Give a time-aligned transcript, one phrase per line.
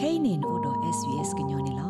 [0.00, 1.88] kainin odo svs gnyone lo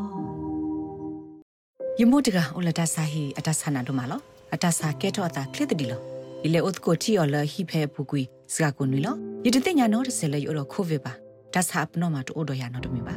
[1.99, 4.21] yimutga olata sahi atasana do malo
[4.51, 5.97] atasa keto ata klitdi lo
[6.43, 9.13] ile utko ti ola hi phe pukui sga ko nui lo
[9.45, 11.13] yidite nya no de sele yo ro covid ba
[11.51, 13.15] tasa apno ma to odo ya no de mi ba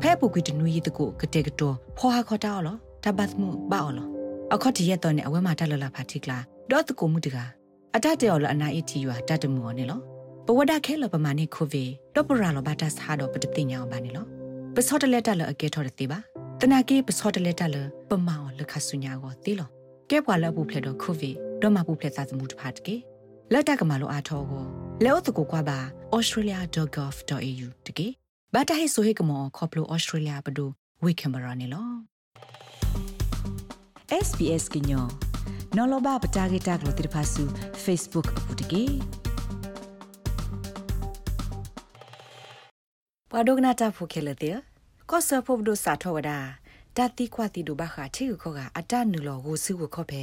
[0.00, 2.72] phe pukui de nui yit ko kete kto pho ha khota lo
[3.02, 4.04] tabat mu ba lo
[4.54, 6.38] အခုတရက်တော့နဲ့အဝဲမှာတက်လလဖာတိကလာ
[6.70, 7.36] ဒေါတ်ကိုမှုတက
[7.96, 10.00] အတတဲော်လအနာအီတီယူတတ်တမောနေလော
[10.46, 11.84] ပဝဒခဲလပမာနေခိုဗေ
[12.14, 14.26] တော့ပရာလဘတာစာတော့ပတတိညာဘာနေလော
[14.74, 16.18] ပစောတလက်တက်လအကဲထော်တဲ့ပါ
[16.60, 17.76] တနာကေပစောတလက်တက်လ
[18.10, 19.68] ပမောလခဆုညာကိုတီလော
[20.10, 21.30] ကဲပွာလဘူးဖလက်တော့ခိုဗေ
[21.62, 22.96] တော့မဘူးဖလက်သာသမှုတဖတ်ကေ
[23.52, 24.64] လက်တက်ကမာလိုအားထောကို
[25.04, 25.78] လဲဥတကိုကွာပါ
[26.16, 28.08] australia.gov.au တကေ
[28.54, 30.66] ဘာတာဟိဆိုဟေကမောခေါပလို australia ဘဒူ
[31.04, 31.88] ဝေကင်မရာနေလော
[34.26, 35.06] SBS ကညော
[35.76, 37.42] နော်လဘပတာဂီတာကလိုတိဖာဆူ
[37.84, 38.84] Facebook အပူတကေ
[43.36, 44.56] ပဒုကနာတာဖုခဲလတဲ့
[45.10, 46.38] ကောဆာဖုဘဒိုစာထောဝဒါ
[46.96, 50.22] တတိခွာတိဒုဘခါချီကိုကအတနူလောကိုစုကိုခေါ်ဖဲ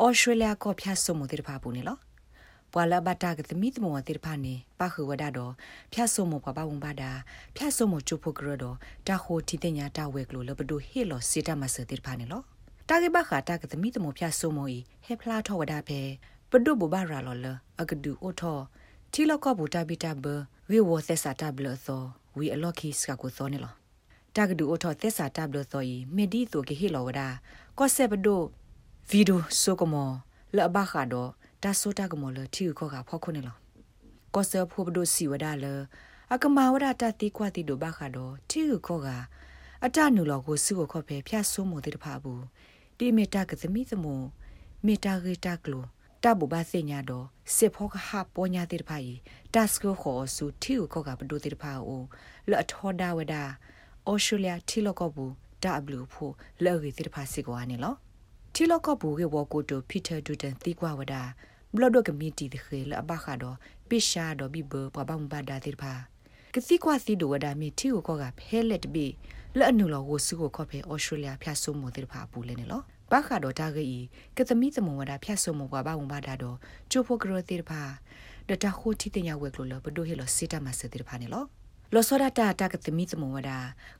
[0.00, 1.96] အော်စတြေးလျကောဖျတ်ဆုမတိဖာပူနေလော
[2.72, 5.52] ပွာလဘတာကတမိတမောတိဖာနေပခဝဒါတော့
[5.92, 7.10] ဖျတ်ဆုမပပဝံဘာဒါ
[7.56, 8.76] ဖျတ်ဆုမချူဖို့ကရတော့
[9.08, 12.42] တာခိုတီတညာတာဝဲကလိုလဘဒိုဟေလောစီတာမဆတိဖာနေလော
[12.88, 16.00] တာဂိဘခတာကတမိတမောဖျဆုမောဤဟေဖလာထောဝဒါဖဲ
[16.50, 17.46] ပဒုဘဘရာလောလ
[17.80, 18.58] အကဒူအိုထော
[19.12, 20.26] တီလကောဘူတာဘီတာဘ
[20.70, 22.04] ဝေဝသက်စာတာဘလသော
[22.38, 23.74] ဝီအလော့ခီစကကိုသောနေလော
[24.34, 27.28] တာဂဒူအိုထောသက်စာတာဘလသောဤမေဒီတိုကေဟီလောဝဒါ
[27.78, 28.40] ကောဆေဘဒို
[29.10, 30.10] ဗီဒိုဆိုကမော
[30.56, 31.26] လဘခါဒို
[31.62, 33.56] တာဆိုတာကမောလတီခေါကဖောခုနေလော
[34.34, 35.66] ကောဆေဖိုဘဒိုစီဝဒါလ
[36.32, 39.08] အကမာဝဒတာတီခွာတီဒိုဘခါဒိုတီခေါက
[39.84, 42.42] အတနုလောကိုစုကိုခေါ်ဖဲဖျတ်ဆိုးမို့တဲ့တဖာဘူး
[42.98, 44.14] တိမေတာကသမီသမု
[44.86, 45.84] မေတာဂေတာကလို
[46.24, 49.10] တဘူဘာစညာတော့စေဖောကဟာပေါ်ညာတဲ့ဖိုင်
[49.54, 52.02] တက်စကိုခေါ်စုထီကိုကဘဒိုတဲ့ဖာအို
[52.50, 53.42] လော်ထောဒါဝဒါ
[54.06, 55.32] အော်စတြေးလျထီလောကဘူး
[55.64, 56.32] တာဘလူဖို့
[56.64, 57.94] လော်ရီတဲ့ဖာစီကွာနေလော
[58.54, 61.22] ထီလောကဘူးကေဝကိုတိုပီတာဒူတန်တီကွာဝဒါ
[61.74, 63.56] ဘလော့ဒိုကမီတီတဲ့ခေလအဘခါတော့
[63.88, 65.92] ပိရှာတော့ဘီဘပဘမ်ဘာဒါတဲ့ဖာ
[66.54, 69.06] ကစီကွာစီဒိုဝဒါမီထီကိုကဖဲလက်တဘီ
[69.58, 72.82] လက်အနုလောကိုစုကိုခေါ်ဖဲအော်စတြေးလျဖျတ်ဆုမိုတဲ့ဖာပူလဲနေလော
[73.12, 73.88] ဘာခါတော့တာဂီ
[74.36, 76.56] ကသမီသမဝဒဖျက်ဆုမဘဘာဝံဘာဒါတော့
[76.90, 77.82] ချိုဖိုဂရတိဖာ
[78.48, 81.44] ဒတာခိုတီတညာဝဲကလိုလဘဒိုဟေလစီတာမစတိဖာနေလော
[81.94, 83.50] လောစောဒတာတာကသမီသမဝဒ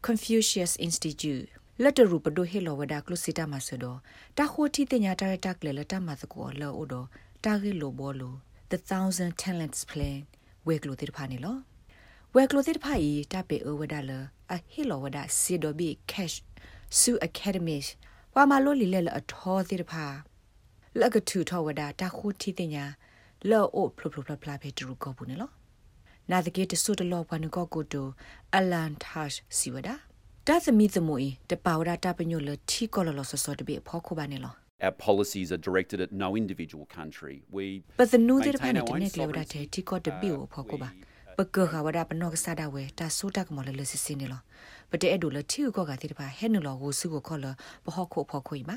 [0.07, 1.47] Confucius Institute
[1.83, 3.85] လက်တရူပဒိုဟေလဝဒကလုစီတာမဆဒ
[4.39, 7.07] တာခိုတီတညာတာရတာကလေလတာမသကောလောအိုတော့
[7.45, 8.35] တာဂီလိုဘောလို
[8.71, 10.19] The Thousand Talents Plan
[10.67, 11.57] ဝဲကလိုတိဖာနေလော
[12.35, 14.11] ဝဲကလိုတိဖာဤတပေအဝဒလ
[14.53, 16.37] အဟေလဝဒစီဒိုဘီ cash
[16.99, 18.08] su academy ဝါမ
[18.65, 20.05] လို့လီလဲလအထောသေးတဖာ
[21.01, 22.85] လက်ကထူထောဝဒတာခုတီတင်ညာ
[23.51, 25.53] လောအိုဖလဖလဖလဖလဖေတူကောဘူးနော်
[26.31, 28.09] နာတကေတဆုတလောဘနကောကိုတို
[28.57, 29.89] အလန်တာရှ်စီဝဒ
[30.47, 34.55] တာသမီသမွေတပါဝဒတာပညိုလထီကောလလဆဆတဘေဖောခုပါနေလော
[34.87, 37.43] Our policies are directed at no individual country.
[37.57, 40.89] We But the new data panel ne klewda te tikot de bi o phoko ba.
[41.39, 43.99] Ba ko ga wada panok sa da we ta so ta ko le le si
[44.05, 44.39] si ne lo.
[44.91, 47.47] ပတဲ့အဲ့ဒိုလတီကိုကတိတပါဟဲနလောကိုစုကိုခေါ်လ
[47.85, 48.77] ဘဟခုဖော်ခွေမှာ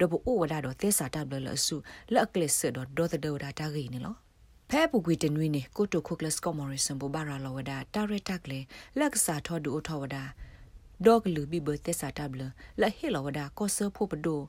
[0.00, 1.76] ဒဘအိုဝဒါတော့သေစာတပ်လလဆု
[2.14, 4.14] လက်ကလစ်ဆဒဒေါ်သဒေါ်ဒါတာဂီနေလော
[4.70, 8.60] ဖဲပူကွီတနွေးနေကိုတိုခုကလစ်ကောမော်ရီဆန်ဘဘာရာလောဝဒါတာရတက်လေ
[8.98, 10.22] လက်စာထောဒူအိုထောဝဒါ
[11.04, 12.42] ဒေါဂလူဘီဘသေစာတပ်လ
[12.80, 14.40] လက်ဟေလောဝဒါကောဆဖို့ပဒို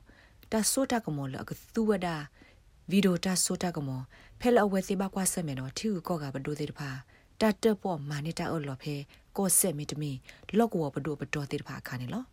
[0.52, 2.16] တာဆိုတာကမောလကသူဝဒါ
[2.90, 4.02] ဗီဒီယိုတာဆိုတာကမော
[4.40, 6.90] ဖဲလအဝဲစီဘကွာဆမေနော်ထီကောကဘဒိုသေးတဖာ
[7.40, 8.94] တတ်တပေါ်မာနေတာအော်လော်ဖဲ
[9.36, 10.12] ကောဆက်မီတမီ
[10.58, 12.24] လော့ကောဘဒိုဘတော်တိတဖာခါနေလော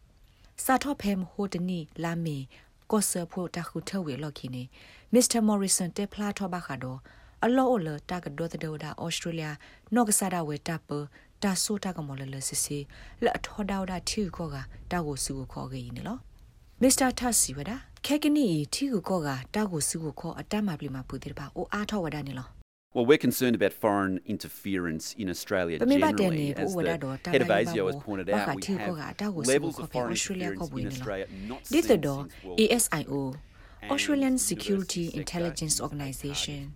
[0.63, 2.37] စာထော့ဖဲမဟိုတနီလာမီ
[2.91, 4.63] ကောဆပ်ဖို့တခုထဝေလော်ခီနေ
[5.13, 6.99] မစ္စတာမော်ရီဆန်တက်ဖလာထော့ဘခါတော့
[7.45, 9.47] အလောအလတာကဒိုတဒေါ်ဒါဩစတြေးလျ
[9.95, 10.89] နော့ကဆာဒဝေတပ်ပ
[11.43, 12.77] တာဆိုတာကမော်လလစစ်စီ
[13.23, 14.55] လအထော်ဒေါဒါထီခေါ်က
[14.91, 16.19] တာကိုစုကိုခေါ်ခဲ့ရင်နော်
[16.81, 17.71] မစ္စတာထတ်စီဝဒ
[18.05, 22.62] ခဲကနီထီကိုခေါ်ကတာကိုစုကိုခေါ်အတတ်မပလီမှာပူတဲ့ပါအိုအားထော်ဝဒနေလော
[22.94, 26.54] Well, we're concerned about foreign interference in Australia generally.
[26.56, 30.86] As the head of ASIO has pointed out, we have levels of foreign interference in
[30.86, 33.36] Australia not seen since World ASIO
[33.90, 36.72] Australian Security Intelligence Organization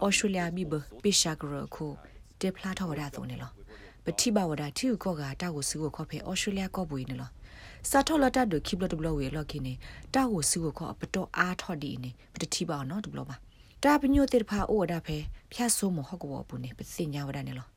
[0.00, 1.96] Australia bi ba pishagro ko
[2.38, 3.48] te phla thaw da so ne lo
[4.04, 7.32] ပတိဘဝဒတီကိုကတာကိုစုကိုခေါ်ဖဲဩစတြေးလျကောပွေးနေလို့
[7.90, 9.74] စာထော်လတ်ဒိုခိဘလတ်ဘလဝေလော်ကိနေ
[10.14, 13.36] တာကိုစုကိုခေါ်ပတော်အားထော်ဒီနေပတိဘနော်ဒဘလပါ
[13.83, 15.17] တာပညိုတေဖာအိုဝဒဖဲ
[15.51, 17.67] ဖျတ်ဆိုးမဟုတ်ကောဘူးနေပစညာဝဒနေလော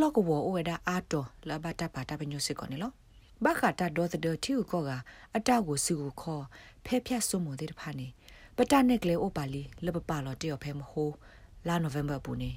[0.00, 2.92] လော့ကဝအိုဝဒအာတော်လဘတာပါတာပညိုစစ်ကောနေလော
[3.44, 4.90] ဘခတာဒေါ်သဒတီကိုက
[5.34, 6.44] အတကိုစုကိုခေါ်
[6.84, 8.08] ဖဲဖျတ်ဆိုးမတေတဖာနေ
[8.56, 11.10] ပတနက်ကလေအိုပါလီလဘပါလော်တေော်ဖဲမဟို
[11.68, 12.50] လာနိုဗ ెంబర్ ဘူးနေ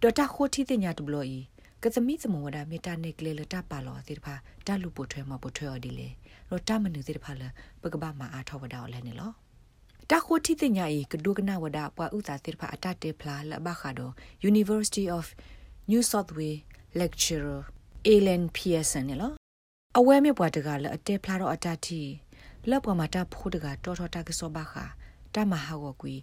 [0.00, 1.38] ဒေါ်တာခိုတီတင်ညာတဘလို့ဤ
[1.82, 4.34] ကကသမီသမဝဒမေတာနေကလေလတာပါလောတိတဖာ
[4.66, 6.08] တလူပိုထွဲမပိုထွဲော်ဒီလေ
[6.50, 7.42] ရောတမနုတိတဖာလ
[7.82, 9.30] ပကဘာမာအားထောဝဒါော်လဲနေလော
[10.10, 14.10] တခိုတီတင်ညာဤကဒုကနာဝဒပွာဥတာတိတဖာအတတေဖလာလဘခါဒို
[14.50, 15.24] University of
[15.90, 16.62] New South Wales
[17.00, 17.60] lecturer
[18.12, 19.34] Ellen Pearson နော်
[19.98, 22.00] အဝဲမြပွားတကလည်းအတဲဖလာတော့အတတီ
[22.70, 24.84] လက်ပွားမှာတဖို့တကတော်တော်တကစောပါခါ
[25.34, 26.14] တမဟာဝကွီ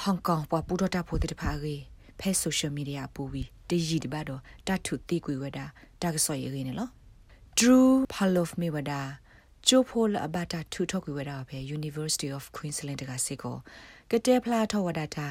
[0.00, 1.82] ဟောင်ကောင်ပွားပူတော်တဖို့တဖာကြီး
[2.20, 5.58] ဖဲဆိုရှယ်မီဒီယာပူဝီတရီတပတ်တော့တထုတိကွေဝဒ
[6.02, 6.90] တကစောရင်းနော်
[7.58, 9.00] Drew Palof Mewada
[9.68, 13.56] ကျိုဖိုလအဘတာထူထောက်ကွေဝဒဖဲ University of Queensland တကစေကို
[14.10, 15.28] ကတဲဖလာထောဝဒတာ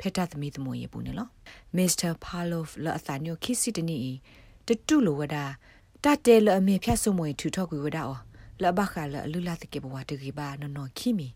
[0.00, 1.30] ဖက်တာသမီသမွေရပူနော်
[1.76, 2.10] Mr.
[2.24, 3.98] Palof လအသညိုခိစီတနီ
[4.66, 5.36] တတူလိုဝဒ
[6.04, 8.16] တတဲလအမေဖြတ်ဆုံမွေထူထောက်ကွေဝဒအော
[8.62, 11.28] လဘခါလလူလာတကေဘဝတကေဘာနော်နော်ခိမီ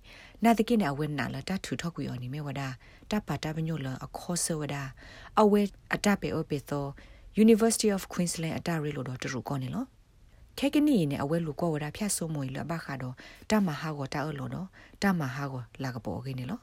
[0.44, 2.62] နာတကိနေအဝဲနာလတထူထောက်ကွေအော်နိမေဝဒ
[3.10, 4.76] တပါတပညိုလအခောဆဝဒ
[5.40, 5.62] အဝဲ
[5.94, 6.86] အတပေအပေသော
[7.44, 9.84] University of Queensland အတရီလိုတော့တူကောနေလော
[10.58, 13.14] ခဲကနီနဲ့အဝဲလူကောဝဒဖြတ်ဆုံမွေလဘခါတော့
[13.50, 14.66] တမဟာကိုတာအလောတော့
[15.02, 16.60] တမဟာကိုလာကပေါ်ခင်းနေလော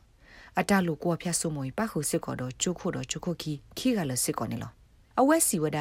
[0.59, 4.71] အတလူကောဖြတ်ဆုံမွေပခုစစ်ကောတော့ကျုခုတော့ကျုခုခီခီကလည်းစစ်ကောနေလော
[5.19, 5.79] အဝဲစီဝဒ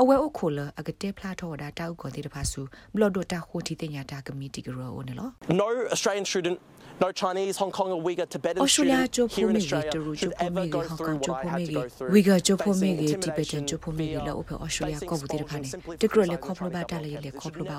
[0.00, 2.60] အဝဲအခိုလအကတဲ့ဖလာထောဒါတောက်ကောတိတဖာစု
[2.94, 5.28] ဘလော့ဒိုတာခိုတီတင်ညာတာကမီတီကရောနေလော
[5.60, 6.56] No Australian student
[7.00, 11.16] no Chinese, Hong Kong or Uyghur Tibetan student here in Australia should ever go through
[11.16, 12.10] what I had to go through.
[12.10, 15.68] Uyghur ကျဖိုမေဂေ Tibetan ကျဖိုမေဂေလောအဖေ Australia ကောဘူးတိဖာနေ
[16.02, 17.78] တကရလေခေါပလဘာတာလေလေခေါပလဘာ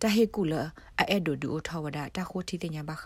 [0.01, 0.53] တဟေကူလ
[0.99, 3.05] အဲ့ဒိုဒူထဝဒတာခိုတီတင်ညာဘခ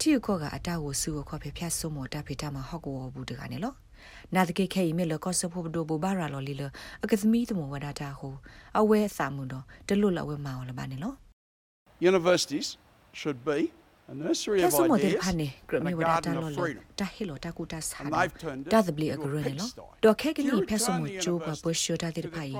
[0.00, 3.74] တီခောကအတာကိုစုကိုခေါ်ဖျက်ဆုံမတာဖေတာမှာဟော့ကိုဘူးတကနေလော
[4.34, 6.62] နာတကေခဲယီမေလကောဆဖို့ဒိုဘဘာရာလောလီလ
[7.04, 8.34] အကသမီတမဝဒတာဟို
[8.78, 11.12] အဝဲစာမှုတော့တလွတ်လဝဲမာော်လပါနေလော
[12.10, 12.68] Universities
[13.20, 13.60] should be
[14.12, 16.84] a nursery of ideas and a garden of freedom.
[17.00, 17.98] ta hilo ta ku ta sa
[18.72, 19.66] ta the bli agro ne lo
[20.02, 22.50] do khe ke ni phe so mo jo ba bo sho ta de phai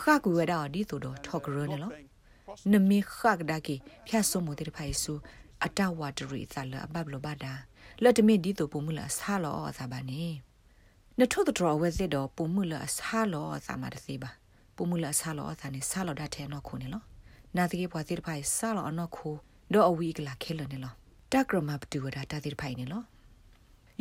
[0.00, 1.88] kha ku wa da di to do thok ro ne lo
[2.70, 3.76] ne mi kha da ki
[4.06, 5.14] phya so mo de phai su
[5.64, 7.54] အတဝတရီသလဘဘလဘဒါ
[8.02, 10.22] လက်တမီဒီတိုပုံမလာဆာလောအသာပါနေ
[11.18, 14.30] နထုတတော်ဝဲစစ်တော့ပုံမလာဆာလောအသာမတစီပါ
[14.76, 17.02] ပုံမလာဆာလောအသာနေဆာလောဒတဲ့နော်ခုနေလော
[17.56, 19.30] နာတိကေပွားတိဖိုင်ဆာလောအနော်ခု
[19.72, 20.92] ဒေါ်အဝီကလာခဲလနေလော
[21.32, 23.02] တက်ကရမပတူဝဒါတာတိဖိုင်နေလော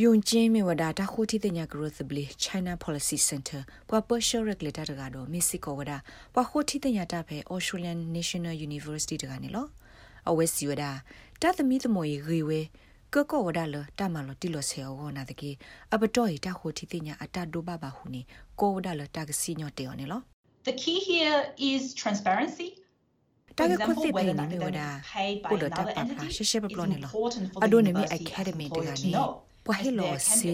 [0.04, 5.98] ယုံချင်းမြဝဒါတာခိုတီတညာ growth bli china policy center ပွာ partial regulator တကတော့ mexico ဝဒါ
[6.34, 9.68] ပွာခိုတီတညာတာဖဲ australian national university တကနေလော
[10.30, 10.92] အဝဲစီဝဒါ
[11.42, 12.62] တသမီသမွေရေဝဲ
[13.14, 15.52] ကကောဝဒါလတမလတိလဆေအောနာတကေ
[15.94, 18.22] အပတော်ရတာခိုတီတညာအတဒိုဘဘာဟုနေ
[18.60, 20.22] ကိုဝဒါလတကစီညောတေော်နေလော
[20.70, 21.40] The key here
[21.72, 22.70] is transparency
[23.58, 24.88] တာကခွတ်စစ်ဖိနေမေဝဒါ
[25.50, 27.12] ကိုဒတာပါဖာရှေရှေပပလောနေလော
[27.64, 29.14] အဒိုနေမီအကယ်ဒမီတကနေ
[29.66, 30.54] ပွာဟီလောစီ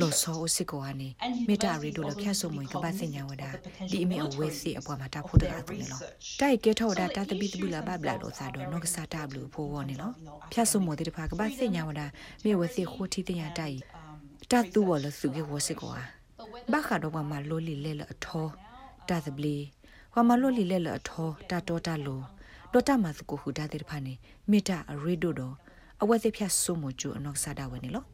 [0.00, 1.08] လောဆောစီကိုအနေ
[1.48, 3.50] မေတာရီဒိုလဖြတ်ဆုံမွေကပတ်စညာဝဒါ
[3.90, 6.00] ဒီအမေအဝဲစီအပွားမှာတာဖို့တာတူနေလော
[6.40, 10.10] တိုက်ကဲထောဒါတာတပိတပိလာဘဘလာလောစာတော့နောကစားတာဘလူဖိုးဝနေလော
[10.52, 12.06] ဖြတ်ဆုံမွေတဲ့ဖာကပတ်စညာဝဒါ
[12.44, 13.78] မေဝဲစီခိုတီတရတိုက်
[14.50, 15.92] တတူဝလစုကေဝစီကို
[16.72, 18.46] ဘာခါတော့မလိုလီလဲလအထော
[19.08, 19.56] တာသဘလီ
[20.14, 22.20] ဝမလိုလီလဲလအထောတာတော်တာလို
[22.72, 24.14] ဒေါ်တာမစကိုဟူဒါတဲ့ဖာနေ
[24.50, 25.54] မေတာရီဒိုတော့
[26.02, 28.04] အဝဲစီဖြတ်ဆုံမကျူအနောကစားတာဝနေလော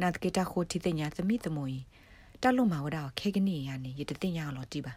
[0.00, 1.74] နာတကေတာခိုတီတညာသမီသမွေ
[2.42, 4.92] တလုံးမဝဒါခေကနီယာနေရတတင်ညာလောတီပါ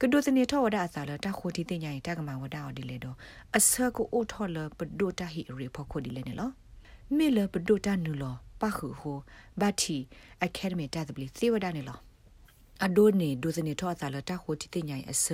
[0.00, 3.16] ကဒုစနေထောဝဒါအစာလတခိုတီတညာတကမဝဒါအော်ဒီလေတော့
[3.56, 6.50] အဆကိုအိုထောလပဒိုတာဟီရီဖခိုဒီလေနေလော
[7.16, 9.18] မေလပဒိုတာနူလောပခုဟို
[9.60, 9.96] ဘတ်တီ
[10.44, 11.98] အကယ်ဒမီတာဒဘလီသေဝဒါနေလော
[12.84, 15.24] အဒိုနေဒုစနေထောအစာလတခိုတီတညာအဆ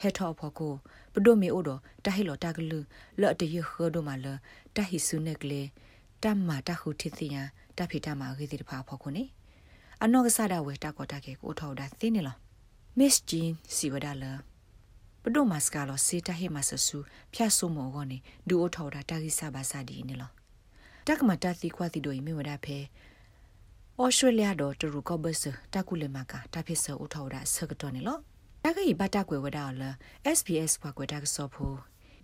[0.00, 0.72] ဟက်ထောဖခို
[1.12, 2.78] ပဒိုမေအိုတော့တဟီလောတကလူ
[3.20, 4.26] လော့တရခေဒိုမလ
[4.76, 5.62] တဟီဆုနေကလေ
[6.22, 7.42] တမ္မာတခုတီတညာ
[7.78, 9.24] တဖိတမှာခေစီတဖာဖောက်ခုနေ
[10.02, 12.38] အနောကဆဒဝဲတကောတကေကိုထောက်တာသိနေလား
[12.98, 14.32] မစ်ဂျင်းစီဝဒါလာ
[15.22, 16.98] ပဒိုမတ်စကာလောစေတဟေမဆဆူ
[17.34, 18.18] ဖျတ်ဆုမောကောနေ
[18.48, 20.32] ဒူအိုထောက်တာတာကိစဘာစာဒီနေလား
[21.06, 22.78] တက္ကမတသီခွာတီတို့မြေဝဒါဖဲ
[24.02, 25.42] ဩစတြေးလျတော့တူကောဘဆ
[25.74, 28.18] တကုလမကတဖိဆအိုထောက်တာဆကတော့နေလော
[28.64, 29.90] တက္ကီဘတာကွယ်ဝဒါလာ
[30.38, 31.76] SBS ဘွားကွယ်တာကစောဖို့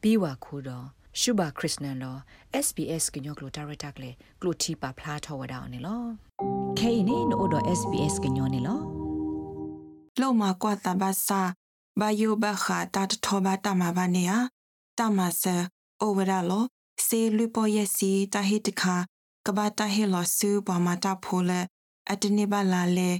[0.02, 0.86] ဘီဝါခုတော့
[1.20, 2.16] ရှုဘာခရစ်နန်လော
[2.66, 4.10] SBS ကညောကလိုတာရတာကလေ
[4.40, 6.02] ကလိုတီပါဖလားထောဝဒါအောင်နေလော
[6.78, 8.80] ခဲနေနို့တော့ SBS ကညောနေလော
[10.20, 11.40] လောမကွာတဘာစာ
[12.00, 14.32] ဘာယိုဘခတာတထောဘာတမဘာနေယ
[14.98, 15.56] တမဆာ
[16.00, 16.64] အိုဝရလော
[17.06, 18.96] စေလူပေါ်ယစီတဟိတခါ
[19.46, 21.50] ကဘာတဟေလောဆူဘမတာဖိုလ
[22.12, 23.10] အတနေပါလာလေ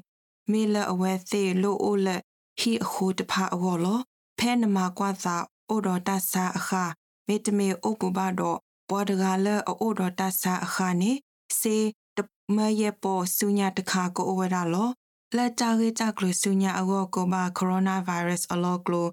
[0.51, 2.09] မေလအဝဲသေးလိုအိုလ
[2.59, 4.01] ဟီအခုတဖာအောလော
[4.39, 5.37] ဖဲနမကွာသာ
[5.69, 6.85] အိုတော်တဆာအခါ
[7.27, 8.59] မေတမေအိုပူဘာတော့
[8.91, 11.13] ဘောဒဂါလအိုတော်တဆာအခါနေ
[11.61, 11.77] စေ
[12.17, 12.19] တ
[12.57, 14.91] မယေပေါ်ဆုညာတခါကိုအိုဝရလော
[15.37, 19.09] လက်တာရေတာကလဆုညာအောကိုဘာကိုရိုနာဗိုင်းရပ်စ်အလောကလို